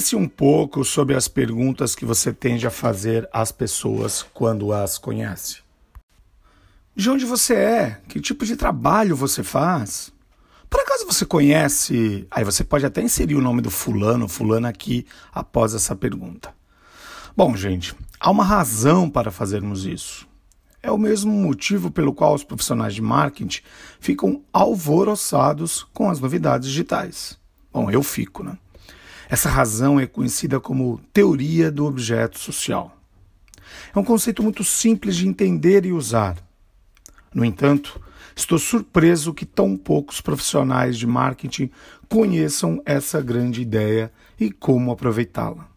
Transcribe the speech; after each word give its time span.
Pense 0.00 0.16
um 0.16 0.26
pouco 0.26 0.82
sobre 0.82 1.14
as 1.14 1.28
perguntas 1.28 1.94
que 1.94 2.06
você 2.06 2.32
tende 2.32 2.66
a 2.66 2.70
fazer 2.70 3.28
às 3.30 3.52
pessoas 3.52 4.22
quando 4.32 4.72
as 4.72 4.96
conhece. 4.96 5.58
De 6.96 7.10
onde 7.10 7.26
você 7.26 7.52
é? 7.54 8.00
Que 8.08 8.18
tipo 8.18 8.46
de 8.46 8.56
trabalho 8.56 9.14
você 9.14 9.42
faz? 9.42 10.10
Por 10.70 10.80
acaso 10.80 11.04
você 11.04 11.26
conhece. 11.26 12.26
Aí 12.30 12.42
você 12.44 12.64
pode 12.64 12.86
até 12.86 13.02
inserir 13.02 13.34
o 13.34 13.42
nome 13.42 13.60
do 13.60 13.70
fulano, 13.70 14.26
fulana 14.26 14.70
aqui 14.70 15.04
após 15.30 15.74
essa 15.74 15.94
pergunta. 15.94 16.54
Bom, 17.36 17.54
gente, 17.54 17.94
há 18.18 18.30
uma 18.30 18.42
razão 18.42 19.10
para 19.10 19.30
fazermos 19.30 19.84
isso. 19.84 20.26
É 20.82 20.90
o 20.90 20.96
mesmo 20.96 21.30
motivo 21.30 21.90
pelo 21.90 22.14
qual 22.14 22.34
os 22.34 22.42
profissionais 22.42 22.94
de 22.94 23.02
marketing 23.02 23.60
ficam 24.00 24.42
alvoroçados 24.50 25.86
com 25.92 26.08
as 26.08 26.18
novidades 26.18 26.70
digitais. 26.70 27.38
Bom, 27.70 27.90
eu 27.90 28.02
fico, 28.02 28.42
né? 28.42 28.56
Essa 29.30 29.48
razão 29.48 30.00
é 30.00 30.08
conhecida 30.08 30.58
como 30.58 31.00
teoria 31.12 31.70
do 31.70 31.86
objeto 31.86 32.36
social. 32.36 32.98
É 33.94 33.98
um 33.98 34.02
conceito 34.02 34.42
muito 34.42 34.64
simples 34.64 35.14
de 35.14 35.28
entender 35.28 35.86
e 35.86 35.92
usar. 35.92 36.36
No 37.32 37.44
entanto, 37.44 38.00
estou 38.34 38.58
surpreso 38.58 39.32
que 39.32 39.46
tão 39.46 39.76
poucos 39.76 40.20
profissionais 40.20 40.98
de 40.98 41.06
marketing 41.06 41.70
conheçam 42.08 42.82
essa 42.84 43.22
grande 43.22 43.62
ideia 43.62 44.12
e 44.38 44.50
como 44.50 44.90
aproveitá-la. 44.90 45.68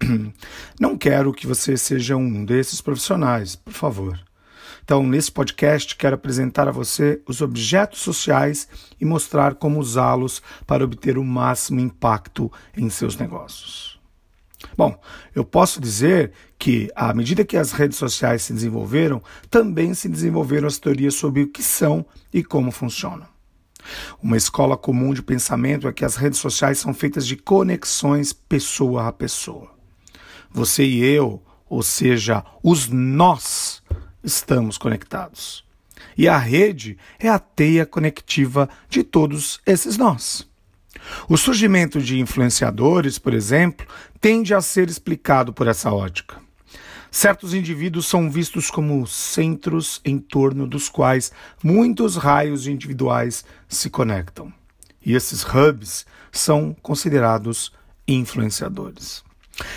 Não 0.80 0.96
quero 0.96 1.34
que 1.34 1.46
você 1.46 1.76
seja 1.76 2.16
um 2.16 2.46
desses 2.46 2.80
profissionais, 2.80 3.54
por 3.54 3.74
favor. 3.74 4.18
Então, 4.84 5.06
nesse 5.06 5.30
podcast, 5.30 5.94
quero 5.96 6.16
apresentar 6.16 6.68
a 6.68 6.72
você 6.72 7.22
os 7.26 7.40
objetos 7.40 8.00
sociais 8.00 8.68
e 9.00 9.04
mostrar 9.04 9.54
como 9.54 9.78
usá-los 9.78 10.42
para 10.66 10.84
obter 10.84 11.16
o 11.16 11.24
máximo 11.24 11.80
impacto 11.80 12.50
em 12.76 12.90
seus 12.90 13.16
negócios. 13.16 14.00
Bom, 14.76 15.00
eu 15.34 15.44
posso 15.44 15.80
dizer 15.80 16.32
que, 16.58 16.90
à 16.94 17.12
medida 17.12 17.44
que 17.44 17.56
as 17.56 17.72
redes 17.72 17.98
sociais 17.98 18.42
se 18.42 18.52
desenvolveram, 18.52 19.22
também 19.50 19.94
se 19.94 20.08
desenvolveram 20.08 20.68
as 20.68 20.78
teorias 20.78 21.14
sobre 21.14 21.42
o 21.42 21.48
que 21.48 21.62
são 21.62 22.04
e 22.32 22.42
como 22.42 22.70
funcionam. 22.70 23.26
Uma 24.22 24.36
escola 24.36 24.76
comum 24.76 25.12
de 25.12 25.22
pensamento 25.22 25.88
é 25.88 25.92
que 25.92 26.04
as 26.04 26.16
redes 26.16 26.38
sociais 26.38 26.78
são 26.78 26.94
feitas 26.94 27.26
de 27.26 27.36
conexões 27.36 28.32
pessoa 28.32 29.08
a 29.08 29.12
pessoa. 29.12 29.70
Você 30.50 30.84
e 30.84 31.04
eu, 31.04 31.42
ou 31.68 31.82
seja, 31.82 32.44
os 32.62 32.88
nós, 32.88 33.61
estamos 34.22 34.78
conectados. 34.78 35.64
E 36.16 36.28
a 36.28 36.38
rede 36.38 36.98
é 37.18 37.28
a 37.28 37.38
teia 37.38 37.86
conectiva 37.86 38.68
de 38.88 39.02
todos 39.02 39.60
esses 39.66 39.96
nós. 39.96 40.48
O 41.28 41.36
surgimento 41.36 42.00
de 42.00 42.20
influenciadores, 42.20 43.18
por 43.18 43.34
exemplo, 43.34 43.86
tende 44.20 44.54
a 44.54 44.60
ser 44.60 44.88
explicado 44.88 45.52
por 45.52 45.66
essa 45.66 45.92
ótica. 45.92 46.40
Certos 47.10 47.52
indivíduos 47.52 48.06
são 48.06 48.30
vistos 48.30 48.70
como 48.70 49.06
centros 49.06 50.00
em 50.04 50.18
torno 50.18 50.66
dos 50.66 50.88
quais 50.88 51.30
muitos 51.62 52.16
raios 52.16 52.66
individuais 52.66 53.44
se 53.68 53.90
conectam. 53.90 54.52
E 55.04 55.14
esses 55.14 55.44
hubs 55.44 56.06
são 56.30 56.74
considerados 56.80 57.72
influenciadores. 58.08 59.22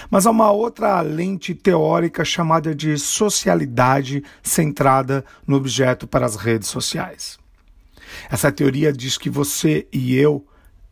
Mas 0.10 0.26
há 0.26 0.32
uma 0.32 0.52
outra 0.52 1.02
lente 1.02 1.54
teórica 1.54 2.24
chamada 2.24 2.74
de 2.74 2.98
socialidade 2.98 4.24
centrada 4.42 5.26
no 5.46 5.56
objeto 5.56 6.08
para 6.08 6.26
as 6.26 6.36
redes 6.36 6.70
sociais. 6.70 7.38
Essa 8.30 8.52
teoria 8.52 8.94
diz 8.94 9.18
que 9.18 9.30
você 9.30 9.88
e 9.92 10.16
eu 10.16 10.46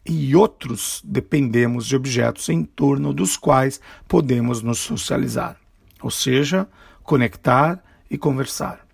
e 0.06 0.36
outros 0.36 1.02
dependemos 1.04 1.86
de 1.86 1.96
objetos 1.96 2.50
em 2.50 2.64
torno 2.64 3.14
dos 3.14 3.38
quais 3.38 3.80
podemos 4.08 4.62
nos 4.62 4.80
socializar, 4.80 5.56
ou 6.02 6.12
seja, 6.12 6.68
conectar 7.04 7.82
e 8.10 8.18
conversar. 8.18 8.86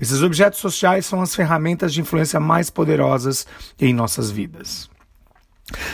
Esses 0.00 0.22
objetos 0.22 0.60
sociais 0.60 1.06
são 1.06 1.20
as 1.20 1.34
ferramentas 1.34 1.92
de 1.92 2.00
influência 2.00 2.38
mais 2.38 2.70
poderosas 2.70 3.46
em 3.80 3.92
nossas 3.92 4.30
vidas. 4.30 4.88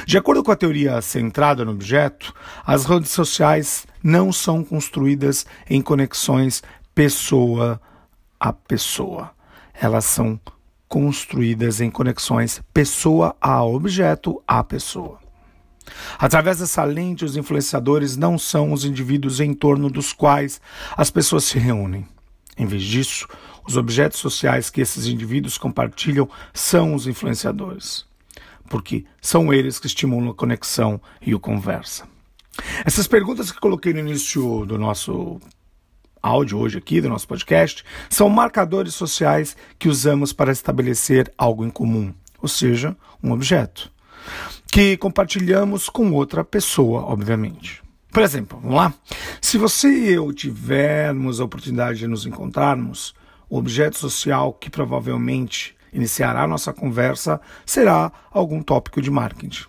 De 0.05 0.19
acordo 0.19 0.43
com 0.43 0.51
a 0.51 0.57
teoria 0.57 1.01
centrada 1.01 1.65
no 1.65 1.71
objeto, 1.71 2.35
as 2.67 2.85
redes 2.85 3.11
sociais 3.11 3.87
não 4.03 4.33
são 4.33 4.65
construídas 4.65 5.47
em 5.69 5.81
conexões 5.81 6.63
pessoa 6.95 7.81
a 8.39 8.53
pessoa. 8.53 9.31
Elas 9.73 10.05
são 10.05 10.41
construídas 10.89 11.81
em 11.81 11.89
conexões 11.91 12.61
pessoa 12.75 13.37
a 13.41 13.63
objeto 13.65 14.43
a 14.47 14.65
pessoa. 14.65 15.21
Através 16.19 16.59
dessa 16.59 16.83
lente, 16.85 17.25
os 17.25 17.37
influenciadores 17.37 18.17
não 18.17 18.39
são 18.39 18.73
os 18.73 18.85
indivíduos 18.85 19.41
em 19.41 19.55
torno 19.55 19.89
dos 19.89 20.13
quais 20.13 20.61
as 20.97 21.11
pessoas 21.11 21.45
se 21.45 21.59
reúnem. 21.59 22.07
Em 22.59 22.67
vez 22.67 22.83
disso, 22.83 23.27
os 23.67 23.77
objetos 23.77 24.19
sociais 24.19 24.69
que 24.69 24.81
esses 24.81 25.07
indivíduos 25.07 25.57
compartilham 25.57 26.29
são 26.53 26.95
os 26.95 27.07
influenciadores 27.07 28.10
porque 28.71 29.05
são 29.21 29.53
eles 29.53 29.81
que 29.81 29.89
estimulam 29.89 30.31
a 30.31 30.35
conexão 30.35 31.01
e 31.21 31.35
o 31.35 31.41
conversa. 31.41 32.09
Essas 32.85 33.09
perguntas 33.09 33.51
que 33.51 33.59
coloquei 33.59 33.93
no 33.93 33.99
início 33.99 34.65
do 34.65 34.79
nosso 34.79 35.41
áudio 36.23 36.57
hoje 36.57 36.79
aqui, 36.79 37.01
do 37.01 37.09
nosso 37.09 37.27
podcast, 37.27 37.85
são 38.09 38.29
marcadores 38.29 38.95
sociais 38.95 39.57
que 39.77 39.89
usamos 39.89 40.33
para 40.33 40.53
estabelecer 40.53 41.33
algo 41.37 41.65
em 41.67 41.71
comum, 41.71 42.15
ou 42.41 42.49
seja, 42.49 42.97
um 43.21 43.33
objeto, 43.33 43.91
que 44.71 44.97
compartilhamos 44.97 45.89
com 45.89 46.13
outra 46.13 46.45
pessoa, 46.45 47.03
obviamente. 47.03 47.83
Por 48.13 48.23
exemplo, 48.23 48.61
vamos 48.63 48.77
lá? 48.77 48.95
Se 49.41 49.59
você 49.59 49.89
e 49.89 50.13
eu 50.13 50.33
tivermos 50.33 51.41
a 51.41 51.45
oportunidade 51.45 51.99
de 51.99 52.07
nos 52.07 52.25
encontrarmos, 52.25 53.15
o 53.49 53.59
objeto 53.59 53.99
social 53.99 54.53
que 54.53 54.71
provavelmente 54.71 55.75
iniciará 55.93 56.47
nossa 56.47 56.73
conversa 56.73 57.41
será 57.65 58.13
algum 58.31 58.63
tópico 58.63 59.01
de 59.01 59.11
marketing. 59.11 59.65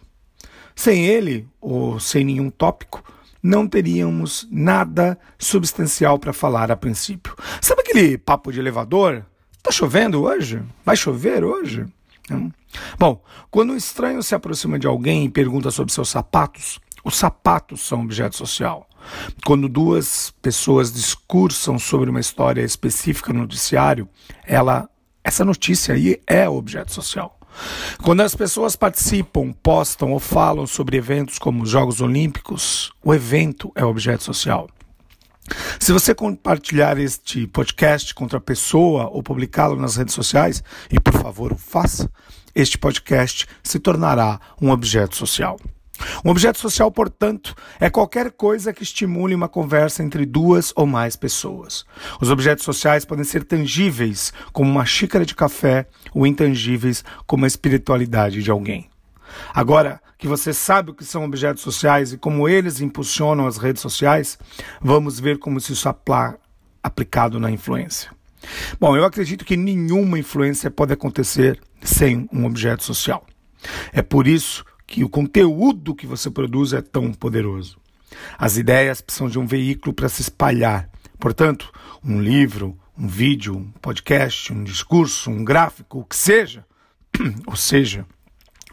Sem 0.75 1.05
ele, 1.05 1.47
ou 1.59 1.99
sem 1.99 2.23
nenhum 2.23 2.49
tópico, 2.49 3.03
não 3.41 3.67
teríamos 3.67 4.47
nada 4.51 5.17
substancial 5.37 6.19
para 6.19 6.33
falar 6.33 6.71
a 6.71 6.77
princípio. 6.77 7.35
Sabe 7.59 7.81
aquele 7.81 8.17
papo 8.17 8.51
de 8.51 8.59
elevador? 8.59 9.25
Tá 9.63 9.71
chovendo 9.71 10.23
hoje? 10.23 10.61
Vai 10.85 10.95
chover 10.95 11.43
hoje? 11.43 11.85
Hum. 12.29 12.51
Bom, 12.97 13.21
quando 13.49 13.73
um 13.73 13.77
estranho 13.77 14.23
se 14.23 14.33
aproxima 14.33 14.79
de 14.79 14.87
alguém 14.87 15.25
e 15.25 15.29
pergunta 15.29 15.71
sobre 15.71 15.93
seus 15.93 16.09
sapatos, 16.09 16.79
os 17.03 17.15
sapatos 17.15 17.81
são 17.81 18.01
objeto 18.01 18.35
social. 18.35 18.87
Quando 19.43 19.67
duas 19.67 20.31
pessoas 20.41 20.93
discursam 20.93 21.79
sobre 21.79 22.09
uma 22.09 22.19
história 22.19 22.61
específica 22.61 23.33
no 23.33 23.41
noticiário, 23.41 24.07
ela 24.45 24.87
essa 25.23 25.45
notícia 25.45 25.93
aí 25.93 26.21
é 26.27 26.47
objeto 26.47 26.91
social. 26.91 27.37
Quando 28.01 28.21
as 28.21 28.33
pessoas 28.33 28.75
participam, 28.75 29.51
postam 29.51 30.11
ou 30.11 30.19
falam 30.19 30.65
sobre 30.65 30.97
eventos 30.97 31.37
como 31.37 31.63
os 31.63 31.69
Jogos 31.69 32.01
Olímpicos, 32.01 32.91
o 33.03 33.13
evento 33.13 33.71
é 33.75 33.83
objeto 33.83 34.23
social. 34.23 34.69
Se 35.79 35.91
você 35.91 36.15
compartilhar 36.15 36.97
este 36.97 37.45
podcast 37.47 38.13
contra 38.13 38.37
a 38.37 38.41
pessoa 38.41 39.09
ou 39.09 39.21
publicá-lo 39.21 39.75
nas 39.75 39.95
redes 39.95 40.13
sociais, 40.13 40.63
e 40.89 40.99
por 40.99 41.13
favor 41.13 41.51
o 41.51 41.57
faça, 41.57 42.09
este 42.55 42.77
podcast 42.77 43.47
se 43.63 43.79
tornará 43.79 44.39
um 44.61 44.69
objeto 44.69 45.15
social. 45.15 45.59
Um 46.23 46.29
objeto 46.29 46.59
social, 46.59 46.91
portanto, 46.91 47.55
é 47.79 47.89
qualquer 47.89 48.31
coisa 48.31 48.73
que 48.73 48.83
estimule 48.83 49.35
uma 49.35 49.47
conversa 49.47 50.03
entre 50.03 50.25
duas 50.25 50.71
ou 50.75 50.85
mais 50.85 51.15
pessoas. 51.15 51.85
Os 52.19 52.29
objetos 52.29 52.65
sociais 52.65 53.05
podem 53.05 53.23
ser 53.23 53.43
tangíveis, 53.43 54.33
como 54.51 54.69
uma 54.69 54.85
xícara 54.85 55.25
de 55.25 55.35
café, 55.35 55.87
ou 56.13 56.27
intangíveis, 56.27 57.03
como 57.25 57.45
a 57.45 57.47
espiritualidade 57.47 58.41
de 58.41 58.51
alguém. 58.51 58.89
Agora 59.53 60.01
que 60.17 60.27
você 60.27 60.53
sabe 60.53 60.91
o 60.91 60.93
que 60.93 61.03
são 61.03 61.25
objetos 61.25 61.63
sociais 61.63 62.13
e 62.13 62.17
como 62.17 62.47
eles 62.47 62.79
impulsionam 62.79 63.47
as 63.47 63.57
redes 63.57 63.81
sociais, 63.81 64.37
vamos 64.79 65.19
ver 65.19 65.39
como 65.39 65.57
isso 65.57 65.87
é 65.87 66.35
aplicado 66.83 67.39
na 67.39 67.49
influência. 67.49 68.11
Bom, 68.79 68.95
eu 68.95 69.03
acredito 69.03 69.45
que 69.45 69.57
nenhuma 69.57 70.19
influência 70.19 70.69
pode 70.69 70.93
acontecer 70.93 71.59
sem 71.81 72.29
um 72.31 72.45
objeto 72.45 72.83
social. 72.83 73.25
É 73.91 74.01
por 74.01 74.27
isso 74.27 74.65
que 74.91 75.05
o 75.05 75.09
conteúdo 75.09 75.95
que 75.95 76.05
você 76.05 76.29
produz 76.29 76.73
é 76.73 76.81
tão 76.81 77.13
poderoso. 77.13 77.77
As 78.37 78.57
ideias 78.57 78.99
precisam 78.99 79.29
de 79.29 79.39
um 79.39 79.45
veículo 79.45 79.93
para 79.93 80.09
se 80.09 80.21
espalhar. 80.21 80.89
Portanto, 81.17 81.71
um 82.03 82.21
livro, 82.21 82.77
um 82.97 83.07
vídeo, 83.07 83.55
um 83.55 83.71
podcast, 83.81 84.51
um 84.51 84.65
discurso, 84.65 85.31
um 85.31 85.45
gráfico, 85.45 85.99
o 85.99 86.03
que 86.03 86.15
seja, 86.17 86.65
ou 87.47 87.55
seja, 87.55 88.05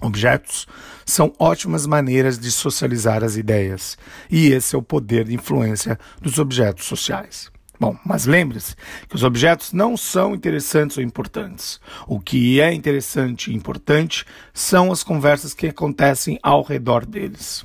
objetos, 0.03 0.67
são 1.07 1.33
ótimas 1.39 1.87
maneiras 1.87 2.37
de 2.37 2.51
socializar 2.51 3.23
as 3.23 3.37
ideias. 3.37 3.97
E 4.29 4.49
esse 4.49 4.75
é 4.75 4.79
o 4.79 4.83
poder 4.83 5.25
de 5.25 5.35
influência 5.37 5.97
dos 6.21 6.41
objetos 6.41 6.87
sociais. 6.87 7.49
Bom, 7.81 7.97
mas 8.05 8.27
lembre-se 8.27 8.75
que 9.09 9.15
os 9.15 9.23
objetos 9.23 9.73
não 9.73 9.97
são 9.97 10.35
interessantes 10.35 10.97
ou 10.97 11.03
importantes. 11.03 11.81
O 12.07 12.19
que 12.19 12.61
é 12.61 12.73
interessante 12.73 13.51
e 13.51 13.55
importante 13.55 14.25
são 14.53 14.91
as 14.91 15.05
conversas 15.05 15.55
que 15.55 15.69
acontecem 15.69 16.39
ao 16.43 16.63
redor 16.63 17.07
deles. 17.07 17.65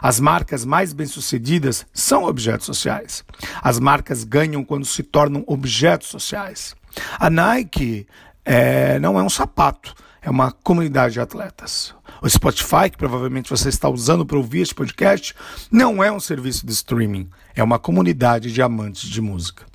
As 0.00 0.20
marcas 0.20 0.64
mais 0.64 0.92
bem-sucedidas 0.92 1.86
são 1.92 2.24
objetos 2.24 2.66
sociais. 2.66 3.24
As 3.62 3.78
marcas 3.78 4.24
ganham 4.24 4.64
quando 4.64 4.84
se 4.84 5.02
tornam 5.02 5.44
objetos 5.46 6.08
sociais. 6.08 6.74
A 7.18 7.30
Nike 7.30 8.06
é, 8.44 8.98
não 8.98 9.18
é 9.18 9.22
um 9.22 9.30
sapato, 9.30 9.94
é 10.22 10.30
uma 10.30 10.52
comunidade 10.52 11.14
de 11.14 11.20
atletas. 11.20 11.94
O 12.22 12.28
Spotify, 12.28 12.88
que 12.90 12.96
provavelmente 12.96 13.50
você 13.50 13.68
está 13.68 13.88
usando 13.88 14.24
para 14.24 14.36
ouvir 14.36 14.60
este 14.60 14.74
podcast, 14.74 15.34
não 15.70 16.02
é 16.02 16.10
um 16.10 16.20
serviço 16.20 16.64
de 16.64 16.72
streaming, 16.72 17.28
é 17.54 17.62
uma 17.62 17.78
comunidade 17.78 18.52
de 18.52 18.62
amantes 18.62 19.10
de 19.10 19.20
música. 19.20 19.66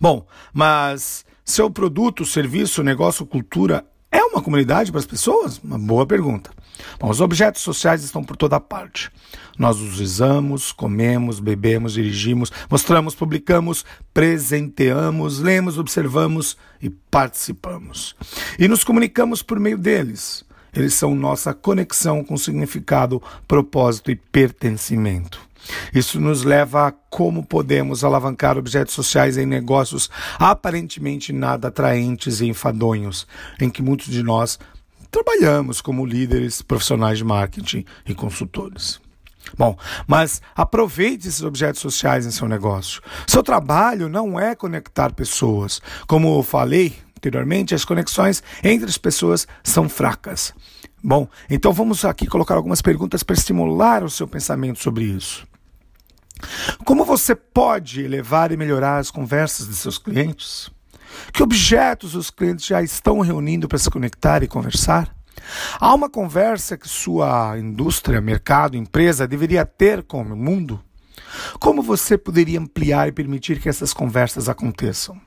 Bom, 0.00 0.26
mas 0.52 1.24
seu 1.44 1.68
produto, 1.70 2.24
serviço, 2.24 2.82
negócio, 2.82 3.26
cultura 3.26 3.84
é 4.12 4.22
uma 4.22 4.42
comunidade 4.42 4.92
para 4.92 5.00
as 5.00 5.06
pessoas? 5.06 5.58
Uma 5.58 5.78
boa 5.78 6.06
pergunta. 6.06 6.50
Bom, 7.00 7.08
os 7.08 7.20
objetos 7.20 7.62
sociais 7.62 8.04
estão 8.04 8.22
por 8.22 8.36
toda 8.36 8.60
parte. 8.60 9.10
Nós 9.58 9.80
os 9.80 9.98
usamos, 9.98 10.70
comemos, 10.70 11.40
bebemos, 11.40 11.94
dirigimos, 11.94 12.52
mostramos, 12.70 13.14
publicamos, 13.14 13.84
presenteamos, 14.12 15.38
lemos, 15.38 15.78
observamos 15.78 16.56
e 16.80 16.90
participamos. 16.90 18.14
E 18.58 18.68
nos 18.68 18.84
comunicamos 18.84 19.42
por 19.42 19.58
meio 19.58 19.78
deles. 19.78 20.44
Eles 20.74 20.94
são 20.94 21.14
nossa 21.14 21.52
conexão 21.52 22.22
com 22.22 22.36
significado, 22.36 23.22
propósito 23.48 24.10
e 24.10 24.16
pertencimento. 24.16 25.40
Isso 25.94 26.20
nos 26.20 26.42
leva 26.42 26.88
a 26.88 26.92
como 27.10 27.44
podemos 27.44 28.04
alavancar 28.04 28.58
objetos 28.58 28.94
sociais 28.94 29.36
em 29.36 29.46
negócios 29.46 30.10
aparentemente 30.38 31.32
nada 31.32 31.68
atraentes 31.68 32.40
e 32.40 32.46
enfadonhos, 32.46 33.26
em 33.60 33.70
que 33.70 33.82
muitos 33.82 34.06
de 34.06 34.22
nós 34.22 34.58
trabalhamos 35.10 35.80
como 35.80 36.06
líderes 36.06 36.62
profissionais 36.62 37.18
de 37.18 37.24
marketing 37.24 37.84
e 38.06 38.14
consultores. 38.14 39.00
Bom, 39.58 39.76
mas 40.06 40.40
aproveite 40.54 41.28
esses 41.28 41.42
objetos 41.42 41.80
sociais 41.80 42.24
em 42.24 42.30
seu 42.30 42.48
negócio. 42.48 43.02
Seu 43.26 43.42
trabalho 43.42 44.08
não 44.08 44.38
é 44.38 44.54
conectar 44.54 45.12
pessoas. 45.12 45.80
Como 46.06 46.38
eu 46.38 46.42
falei 46.42 46.94
anteriormente, 47.16 47.74
as 47.74 47.84
conexões 47.84 48.42
entre 48.64 48.88
as 48.88 48.98
pessoas 48.98 49.46
são 49.62 49.88
fracas. 49.88 50.54
Bom, 51.02 51.28
então 51.50 51.72
vamos 51.72 52.04
aqui 52.04 52.26
colocar 52.26 52.54
algumas 52.54 52.80
perguntas 52.80 53.22
para 53.22 53.34
estimular 53.34 54.02
o 54.02 54.10
seu 54.10 54.26
pensamento 54.26 54.80
sobre 54.80 55.04
isso. 55.04 55.46
Como 56.84 57.04
você 57.04 57.34
pode 57.34 58.02
elevar 58.02 58.52
e 58.52 58.56
melhorar 58.56 58.98
as 58.98 59.10
conversas 59.10 59.68
de 59.68 59.74
seus 59.74 59.98
clientes? 59.98 60.70
Que 61.32 61.42
objetos 61.42 62.14
os 62.14 62.30
clientes 62.30 62.66
já 62.66 62.82
estão 62.82 63.20
reunindo 63.20 63.68
para 63.68 63.78
se 63.78 63.90
conectar 63.90 64.42
e 64.42 64.48
conversar? 64.48 65.14
Há 65.78 65.94
uma 65.94 66.08
conversa 66.08 66.76
que 66.76 66.88
sua 66.88 67.58
indústria, 67.58 68.20
mercado, 68.20 68.76
empresa 68.76 69.26
deveria 69.26 69.64
ter 69.64 70.02
com 70.02 70.22
o 70.22 70.36
mundo? 70.36 70.82
Como 71.58 71.82
você 71.82 72.16
poderia 72.16 72.60
ampliar 72.60 73.08
e 73.08 73.12
permitir 73.12 73.60
que 73.60 73.68
essas 73.68 73.92
conversas 73.92 74.48
aconteçam? 74.48 75.20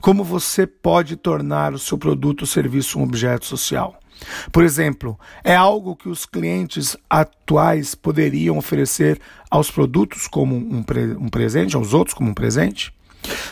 Como 0.00 0.24
você 0.24 0.66
pode 0.66 1.16
tornar 1.16 1.72
o 1.72 1.78
seu 1.78 1.98
produto 1.98 2.42
ou 2.42 2.46
serviço 2.46 2.98
um 2.98 3.02
objeto 3.02 3.46
social? 3.46 3.98
Por 4.50 4.64
exemplo, 4.64 5.18
é 5.44 5.54
algo 5.54 5.96
que 5.96 6.08
os 6.08 6.24
clientes 6.24 6.96
atuais 7.08 7.94
poderiam 7.94 8.56
oferecer 8.56 9.20
aos 9.50 9.70
produtos 9.70 10.26
como 10.26 10.56
um, 10.56 10.82
pre 10.82 11.14
um 11.16 11.28
presente, 11.28 11.76
aos 11.76 11.92
outros 11.92 12.14
como 12.14 12.30
um 12.30 12.34
presente? 12.34 12.94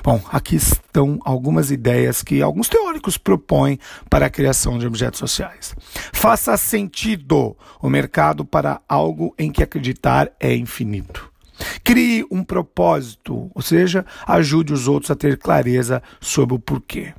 Bom, 0.02 0.20
aqui 0.30 0.56
estão 0.56 1.18
algumas 1.24 1.70
ideias 1.70 2.22
que 2.22 2.40
alguns 2.40 2.68
teóricos 2.68 3.18
propõem 3.18 3.78
para 4.08 4.26
a 4.26 4.30
criação 4.30 4.78
de 4.78 4.86
objetos 4.86 5.18
sociais. 5.18 5.74
Faça 6.12 6.56
sentido 6.56 7.56
o 7.80 7.88
mercado 7.88 8.44
para 8.44 8.80
algo 8.88 9.34
em 9.38 9.50
que 9.50 9.62
acreditar 9.62 10.30
é 10.38 10.54
infinito. 10.54 11.33
Crie 11.82 12.26
um 12.31 12.43
propósito, 12.43 13.50
ou 13.55 13.62
seja, 13.62 14.05
ajude 14.26 14.72
os 14.72 14.88
outros 14.88 15.11
a 15.11 15.16
ter 15.16 15.38
clareza 15.38 16.02
sobre 16.20 16.55
o 16.55 16.58
porquê. 16.58 17.14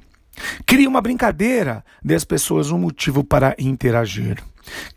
Crie 0.66 0.88
uma 0.88 1.02
brincadeira, 1.02 1.84
dê 2.04 2.16
às 2.16 2.26
pessoas 2.26 2.72
um 2.72 2.78
motivo 2.78 3.24
para 3.24 3.56
interagir. 3.58 4.44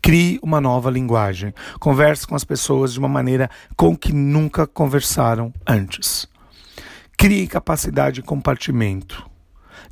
Crie 0.01 0.39
uma 0.41 0.59
nova 0.59 0.89
linguagem. 0.89 1.53
Converse 1.79 2.27
com 2.27 2.35
as 2.35 2.43
pessoas 2.43 2.93
de 2.93 2.99
uma 2.99 3.07
maneira 3.07 3.49
com 3.75 3.95
que 3.95 4.11
nunca 4.11 4.65
conversaram 4.65 5.53
antes. 5.65 6.27
Crie 7.17 7.47
capacidade 7.47 8.15
de 8.15 8.21
compartimento. 8.21 9.29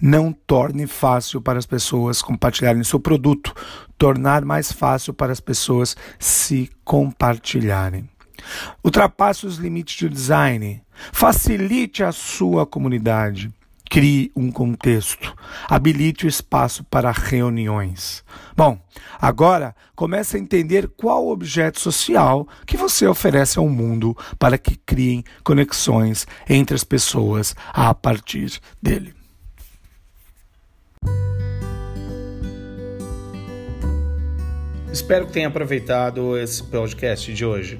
Não 0.02 0.32
torne 0.32 0.86
fácil 0.86 1.42
para 1.42 1.58
as 1.58 1.66
pessoas 1.66 2.22
compartilharem 2.22 2.84
seu 2.84 3.00
produto, 3.00 3.54
tornar 3.98 4.46
mais 4.46 4.72
fácil 4.72 5.14
para 5.14 5.32
as 5.32 5.40
pessoas 5.40 5.96
se 6.20 6.70
compartilharem. 6.84 8.10
Ultrapasse 8.84 9.46
os 9.46 9.58
limites 9.58 9.96
de 9.98 10.10
design. 10.10 10.82
Facilite 11.12 12.04
a 12.04 12.12
sua 12.12 12.66
comunidade. 12.66 13.52
Crie 13.90 14.32
um 14.36 14.52
contexto. 14.52 15.34
Habilite 15.70 16.26
o 16.26 16.30
espaço 16.30 16.84
para 16.84 17.12
reuniões. 17.12 18.24
Bom, 18.56 18.78
agora 19.20 19.76
comece 19.96 20.36
a 20.36 20.40
entender 20.40 20.90
qual 20.98 21.30
objeto 21.30 21.80
social 21.80 22.48
que 22.66 22.76
você 22.76 23.08
oferece 23.08 23.58
ao 23.58 23.70
mundo 23.70 24.16
para 24.38 24.58
que 24.58 24.76
criem 24.76 25.24
conexões 25.44 26.28
entre 26.50 26.76
as 26.76 26.84
pessoas 26.84 27.56
a 27.74 27.94
partir 27.94 28.60
dele. 28.82 29.16
Espero 34.92 35.28
que 35.28 35.34
tenha 35.34 35.48
aproveitado 35.48 36.38
esse 36.38 36.64
podcast 36.64 37.32
de 37.32 37.46
hoje. 37.46 37.80